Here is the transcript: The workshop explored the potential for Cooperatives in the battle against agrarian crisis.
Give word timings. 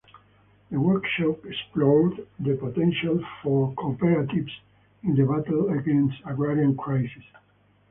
The 0.71 0.79
workshop 0.79 1.45
explored 1.45 2.25
the 2.39 2.55
potential 2.55 3.23
for 3.43 3.71
Cooperatives 3.75 4.49
in 5.03 5.13
the 5.13 5.25
battle 5.25 5.69
against 5.77 6.23
agrarian 6.25 6.75
crisis. 6.75 7.23